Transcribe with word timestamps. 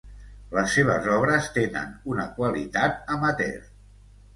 Les 0.57 0.73
seves 0.77 1.11
obres 1.17 1.51
tenen 1.59 1.95
una 2.15 2.29
qualitat 2.41 3.17
amateur. 3.19 3.67